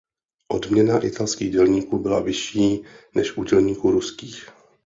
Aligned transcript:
Odměna 0.47 1.05
italských 1.05 1.51
dělníků 1.51 1.97
byla 1.99 2.19
vyšší 2.19 2.83
než 3.15 3.37
u 3.37 3.43
dělníků 3.43 3.91
ruských. 3.91 4.49